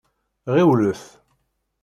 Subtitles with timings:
[0.53, 1.03] Ɣiwlet!